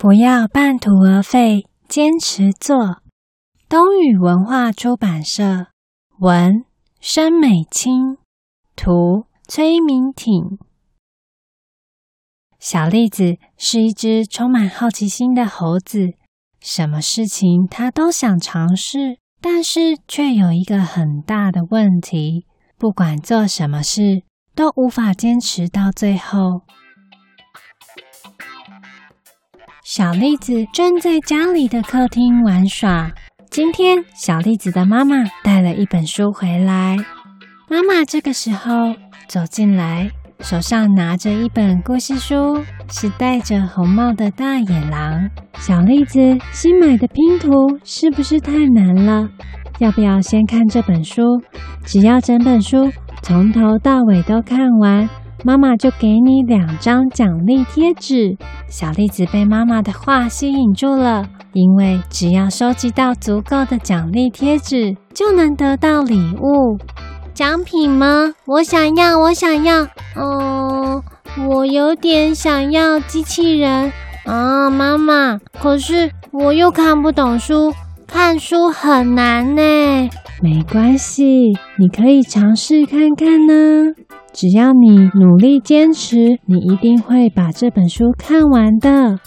[0.00, 3.02] 不要半途而废，坚持做。
[3.68, 5.66] 东雨文化出版社
[6.20, 6.64] 文，
[7.02, 8.16] 申美青
[8.74, 10.58] 图，崔明挺。
[12.58, 16.14] 小栗子是一只充满好奇心的猴子，
[16.62, 22.46] 什么事情它都想尝试，但是却有一个很大的问题：
[22.78, 24.22] 不管做什么事，
[24.54, 26.62] 都无法坚持到最后。
[29.82, 33.10] 小栗子正在家里的客厅玩耍。
[33.50, 36.98] 今天，小栗子的妈妈带了一本书回来。
[37.68, 38.94] 妈妈这个时候
[39.26, 45.30] 走进来，手上拿着一本故事书，是戴着红帽的大野狼。
[45.54, 46.20] 小栗子，
[46.52, 47.50] 新买的拼图
[47.82, 49.28] 是不是太难了？
[49.78, 51.22] 要不要先看这本书？
[51.86, 52.92] 只要整本书
[53.22, 55.08] 从头到尾都看完，
[55.42, 58.36] 妈妈就给你两张奖励贴纸。
[58.68, 66.78] 小栗子被妈妈的话吸引住了，因为只要收集到足够的奖励贴纸，就能得到礼物。
[67.32, 68.34] 奖品吗？
[68.46, 69.86] 我想要，我想要。
[70.14, 71.02] 嗯，
[71.48, 73.90] 我有点想要机器人
[74.26, 75.40] 啊，妈妈。
[75.58, 77.72] 可是我又看不懂书，
[78.06, 79.62] 看书很难呢。
[80.42, 83.94] 没关系，你可以尝试看看呢。
[84.32, 89.18] 只要你努力坚持，你一定会把这本书看完的。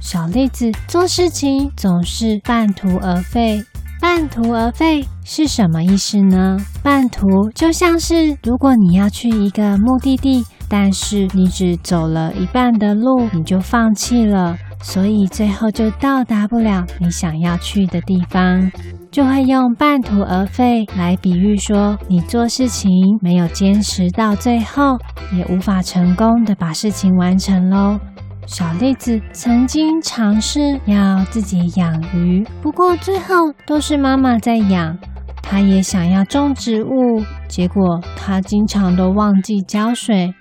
[0.00, 3.62] 小栗子做事情总是半途而废，
[4.00, 6.56] 半途而废是什么意思呢？
[6.82, 18.70] 半途就像是如果你要去一个目的地，但是你只走了一半的路，你就放弃了，所以最后就到达不了你想要去的地方。
[19.10, 24.96] 就会用半途而废来比喻说，你做事情没有坚持到最后，
[25.36, 27.98] 也无法成功的把事情完成喽。
[28.46, 34.96] 小栗子曾经尝试要自己养鱼，不过最后都是妈妈在养。
[35.42, 40.32] 她也想要种植物，结果她经常都忘记浇水。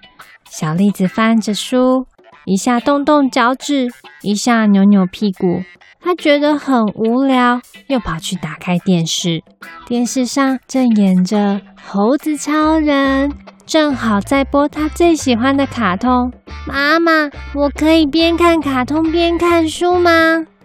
[0.47, 2.06] 小栗子翻着书，
[2.50, 3.90] 一下动动脚趾，
[4.24, 5.62] 一下扭扭屁股。
[6.02, 9.44] 他觉得很无聊，又跑去打开电视。
[9.86, 11.38] 电视上正演着
[11.80, 13.30] 《猴子超人》，
[13.68, 16.34] 正好在播他最喜欢的卡通。
[16.66, 20.12] 妈妈，我可以边看卡通边看书吗？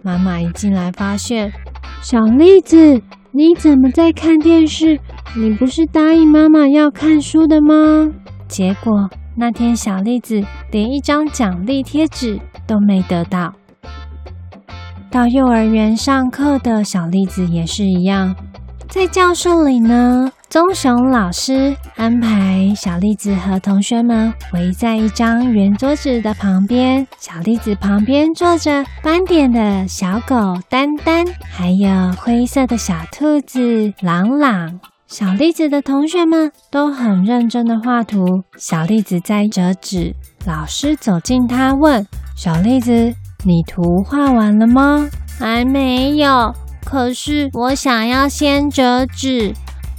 [0.01, 1.53] 妈妈一进来发现，
[2.01, 2.99] 小栗子，
[3.31, 4.99] 你怎么在看电视？
[5.37, 8.09] 你不是答应妈妈要看书的吗？
[8.47, 13.53] 结果那天小栗子连一张奖励贴纸都没得到。
[15.11, 18.35] 到幼儿园上课的小栗子也是一样，
[18.89, 27.07] 在教室里呢，棕熊老师安排小栗子和同学们围在一张圆桌子的旁边。
[27.17, 34.79] 小栗子旁边坐着斑点的小狗丹丹，还有灰色的小兔子朗朗。
[35.07, 38.25] 小栗子的同学们都很认真的画图，
[38.57, 40.15] 小栗子在折纸。
[40.47, 42.05] 老师走近他问
[42.35, 43.13] 小栗子。
[43.45, 45.07] 你图画完了吗？
[45.39, 46.51] 还没有。
[46.83, 49.53] 可是我想要先折纸。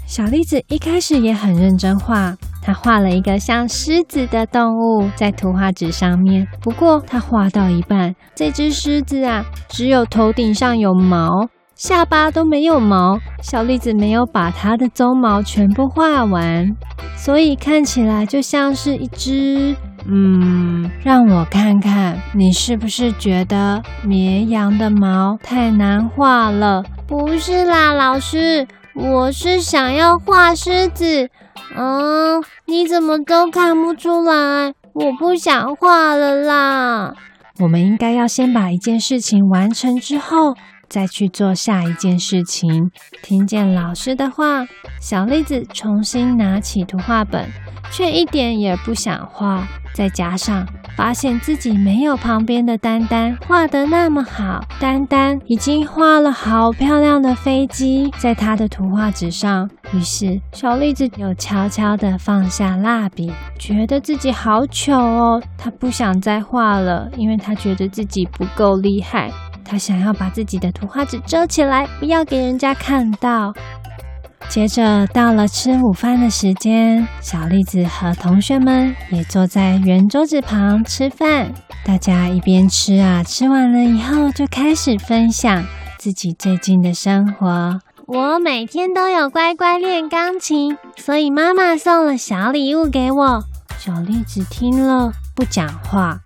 [0.05, 6.49] 小栗子一开始也很认真画，她画了一个像狮子的动物在图画纸上面。
[6.61, 13.19] 不过她画到一半，这只狮子啊，只有头顶上有毛，下巴都没有毛。
[13.43, 16.75] 小栗子没有把它的鬃毛全部画完，
[17.15, 19.77] 所以看起来就像是一只。
[20.07, 26.83] 嗯，让我看看，你是不是觉得绵羊的毛太难画了？
[27.07, 31.29] 不是啦，老师，我是想要画狮子。
[31.77, 34.73] 嗯，你怎么都看不出来？
[34.95, 37.13] 我不想画了啦。
[37.59, 40.55] 我们应该要先把一件事情完成之后，
[40.89, 42.91] 再去做下一件事情。
[43.23, 44.67] 听见老师的话，
[45.01, 47.49] 小栗子重新拿起图画本，
[47.91, 49.67] 却一点也不想画。
[49.95, 59.71] 再加上发现自己没有旁边的丹丹画得那么好，丹丹已经画了好漂亮的飞机在她的图画纸上。
[59.95, 65.43] 于是小栗子又悄悄地放下蜡笔，觉得自己好糗哦。
[65.57, 69.33] 她不想再画了，因为她觉得自己不够厉害。
[69.69, 73.53] 他想要把自己的图画纸遮起来，不要给人家看到。
[74.49, 81.53] 接着到了吃午饭的时间，小栗子和同学们也坐在圆桌子旁吃饭。
[81.85, 85.65] 大家一边吃啊，吃完了以后就开始分享
[85.99, 87.81] 自己最近的生活。
[88.07, 93.43] 我每天都有乖乖练钢琴，所以妈妈送了小礼物给我。
[93.79, 96.21] 小栗子听了不讲话。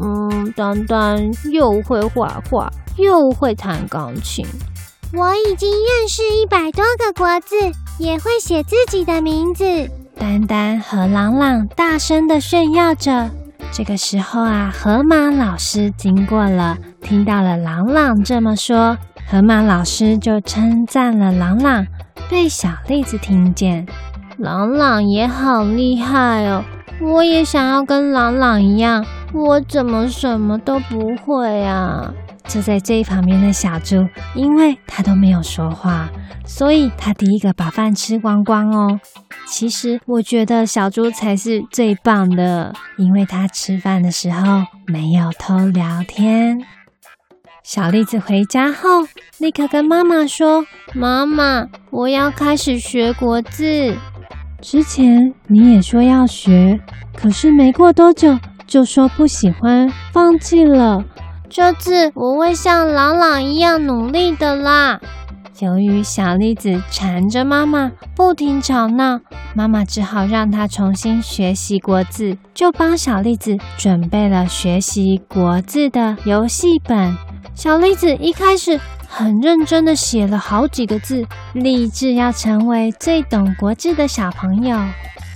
[0.00, 4.44] 嗯，丹丹又会画画，又会弹钢琴。
[5.12, 7.54] 我已经认识一百多个国字，
[7.98, 9.64] 也会写自己的名字。
[10.16, 13.30] 丹丹和朗朗大声的炫耀着。
[13.70, 18.96] 这个时候啊，河马老师经过了，听到了朗朗这么说，
[19.28, 21.86] 河马老师就称赞了朗朗。
[22.30, 23.86] 被小栗子听见，
[24.38, 26.64] 朗朗也好厉害哦，
[27.00, 32.14] 我也想要跟朗朗一样，我怎么什么都不会啊？
[32.46, 36.08] 就在这一旁边的小猪，因为他都没有说话，
[36.46, 39.00] 所以他第一个把饭吃光光哦。
[39.48, 46.64] 其实我觉得小猪才是最棒的，因为他吃饭的时候没有偷聊天。
[47.64, 49.06] 小栗子回家后，
[49.38, 50.64] 立刻跟妈妈说
[50.94, 53.96] ：“妈妈，我要开始学国字。
[54.60, 56.78] 之前你也说要学，
[57.16, 61.04] 可是没过多久就说不喜欢，放弃了。”
[61.50, 65.00] 这次我会像朗朗一样努力的啦。
[65.60, 69.20] 由于小栗子缠着妈妈不停吵闹，
[69.54, 77.16] 妈妈只好让她重新学习国字，就帮小栗子准备了学习国字的游戏本。
[77.54, 84.76] 小栗子一开始很认真的写了好几个字，立志要成为最懂国字的小朋友。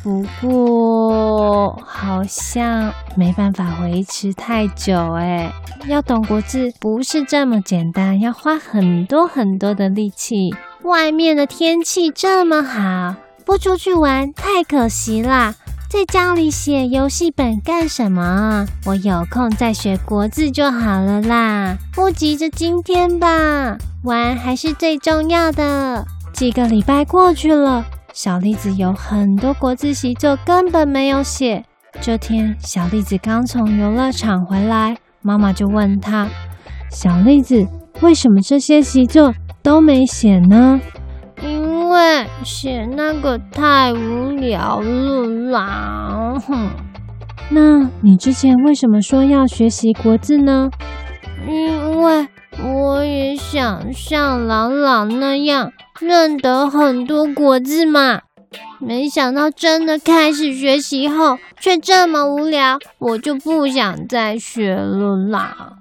[0.09, 5.53] 不过好像没办法维持太久诶，
[5.87, 10.55] 要懂国字不是这么简单，要花很多很多的力气。
[10.83, 15.55] 外面的天气这么好，不出去玩太可惜啦。
[15.91, 18.67] 在家里写游戏本干什么？
[18.87, 26.07] 我有空再学国字就好了啦，不急着今天吧，玩还是最重要的。
[26.33, 27.85] 几个礼拜过去了。
[28.21, 31.65] 小栗子有很多国字习作根本没有写。
[32.01, 36.27] 这天，小栗子刚从游乐场回来，妈妈就问她
[36.91, 37.65] ：“小栗子，
[38.01, 39.33] 为什么这些习作
[39.63, 40.81] 都没写呢
[41.45, 46.35] ？”“因为写那个太无聊了啦。
[46.45, 46.71] ”“哼，
[47.51, 50.69] 那你之前为什么说要学习国字呢
[51.47, 52.27] ？”“因为
[52.65, 55.71] 我也想像朗朗那样。”
[56.01, 58.21] 认得很多果子嘛，
[58.81, 65.73] 没想到真的开始学习后却这么无聊，我就不想再学了啦。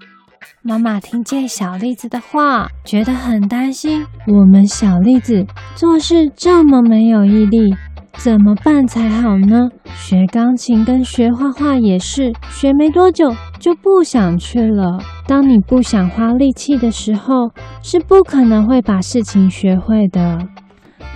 [0.64, 4.06] 妈妈听见小栗子的话，觉得很担心。
[4.28, 7.74] 我们小栗子做事这么没有毅力，
[8.18, 9.70] 怎么办才好呢？
[9.96, 15.00] 学钢琴跟学画画也是，学没多久就不想去了。
[15.28, 20.40] 当你不想花力气的时候，是不可能会把事情学会的。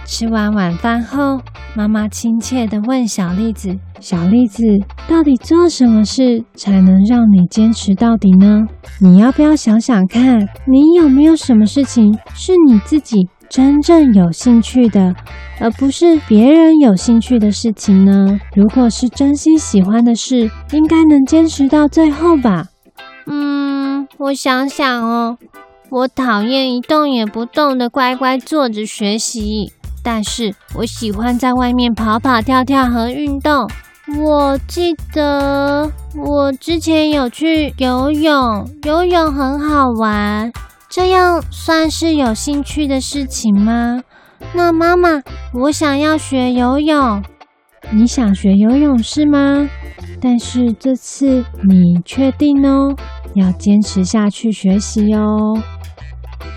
[0.05, 1.39] 吃完晚饭后，
[1.75, 4.63] 妈妈亲切地问小栗子：“小栗子，
[5.07, 8.65] 到底做什么事才能让你坚持到底呢？
[8.99, 15.13] 你要不要想想看，你有没有什么事情是你自己真正有兴趣的，
[15.59, 18.39] 而不是别人有兴趣的事情呢？
[18.55, 22.67] 如果是真心喜欢的事，应该能坚持到最后吧？”
[23.27, 25.37] 嗯，我想想哦，
[25.89, 33.69] 我讨厌一动也不动的乖乖坐着学习，但是我喜欢在外面跑跑跳跳和运动。
[34.17, 40.51] 我记得我之前有去游泳，游泳很好玩，
[40.91, 44.01] 这样算是有兴趣的事情吗？
[44.53, 45.21] 那妈妈，
[45.53, 47.23] 我想要学游泳。
[47.91, 49.69] 你想学游泳是吗？
[50.21, 52.93] 但是这次你确定哦？
[53.35, 55.57] 要坚持下去学习哦。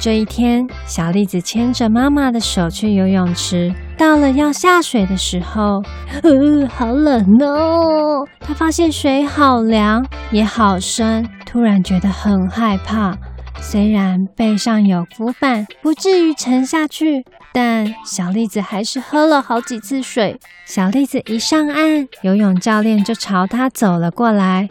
[0.00, 3.72] 这一天，小栗子牵着妈妈的手去游泳池。
[3.96, 5.80] 到了要下水的时候，
[6.24, 8.26] 呃， 好冷哦！
[8.40, 13.16] 她发现水好凉，也好深，突然觉得很害怕。
[13.60, 20.38] 虽然背上有浮板，不至于沉下去，但小栗子还是喝了好几次水。
[20.66, 24.68] 小栗子一上岸，游泳教练就朝他走了过来。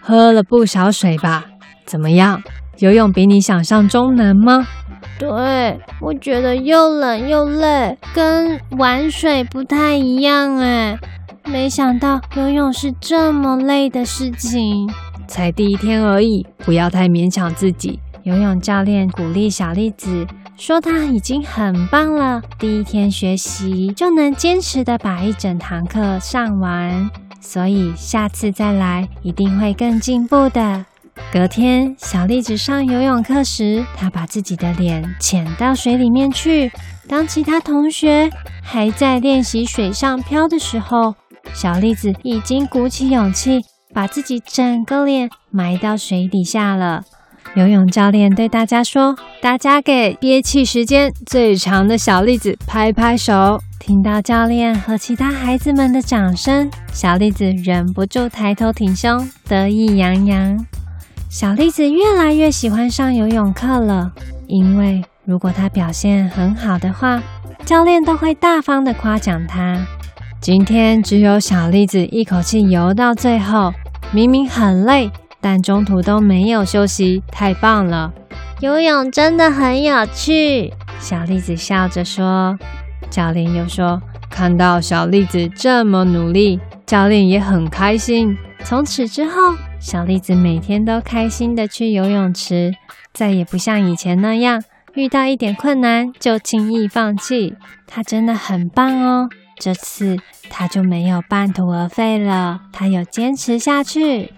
[0.00, 1.44] 喝了不少水吧？
[1.84, 2.42] 怎么样？
[2.78, 4.66] 游泳比你想象中难吗？
[5.18, 10.98] 对，我觉得又冷又累，跟玩水不太一样哎。
[11.44, 14.90] 没想到游泳是这么累的事情。
[15.26, 18.00] 才第一天而已，不要太勉强自己。
[18.22, 27.10] 游泳教练鼓励小栗子，说他已经很棒了，第一天学习就能坚持的把一整堂课上完。
[27.40, 30.84] 所以下次再来一定会更进步的。
[31.32, 36.70] 隔天，小栗子上游泳课时，她把自己的脸潜到水里面去。
[37.08, 38.30] 当其他同学
[38.62, 41.14] 还在练习水上漂的时候，
[41.54, 43.60] 小栗子已经鼓起勇气，
[43.94, 47.02] 把自己整个脸埋到水底下了。
[47.54, 60.64] 游泳教练对大家说：“大家给憋气时间最长的小栗子拍拍手。”听到教练和其他孩子们的掌声，小栗子忍不住抬头挺胸，得意洋洋。
[61.28, 64.12] 小栗子越来越喜欢上游泳课了，
[64.46, 67.20] 因为如果他表现很好的话，
[67.64, 69.84] 教练都会大方的夸奖他。
[70.40, 73.72] 今天只有小栗子一口气游到最后，
[74.12, 78.12] 明明很累，但中途都没有休息，太棒了！
[78.60, 80.72] 游泳真的很有趣。
[80.98, 82.58] 小栗子笑着说。
[83.08, 88.36] 教练又说：“看到小栗子这么努力，教练也很开心。
[88.62, 92.72] 从此之后，小栗子每天都开心的去游泳池，
[93.12, 94.62] 再也不像以前那样
[94.94, 97.56] 遇到一点困难就轻易放弃。
[97.86, 99.28] 他真的很棒哦！
[99.58, 100.16] 这次
[100.48, 104.32] 他就没有半途而废了，他有坚持下去。”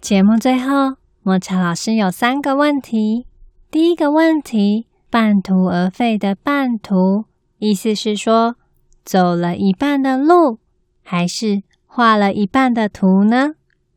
[0.00, 3.26] 节目最后，抹茶老师有三个问题。
[3.70, 7.26] 第一个问题：半途而废的半途。
[7.58, 8.56] 意思是说，
[9.04, 10.58] 走了一半的路，
[11.02, 13.52] 还是画了一半的图呢？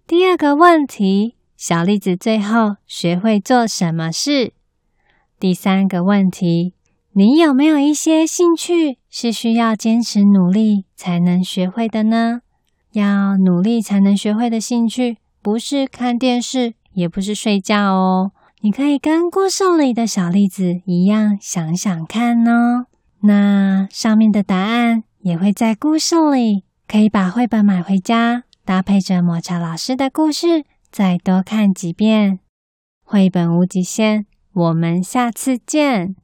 [0.06, 4.52] 第二个问题，小栗子最后学会做什么事？
[5.40, 6.74] 第三个问题，
[7.14, 12.42] 你有没有一些兴趣是需要坚持努力才能学会的呢？
[12.92, 18.32] 要努力才能学会的兴趣，不是看电视，也不是睡觉哦。
[18.62, 22.86] 你可以跟故事里的小栗子一样，想想看哦。
[23.24, 32.40] 那上面的答案也会在故事里，可以把绘本买回家，搭配着抹茶老师的故事，再多看几遍。
[33.04, 36.16] 绘本无极限，我们下次见。